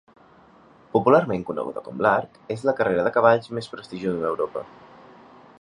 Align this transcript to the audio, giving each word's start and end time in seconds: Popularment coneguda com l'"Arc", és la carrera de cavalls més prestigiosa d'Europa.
Popularment 0.95 1.43
coneguda 1.49 1.83
com 1.89 2.01
l'"Arc", 2.03 2.41
és 2.57 2.65
la 2.71 2.77
carrera 2.81 3.07
de 3.09 3.15
cavalls 3.19 3.55
més 3.59 3.73
prestigiosa 3.75 4.25
d'Europa. 4.25 4.69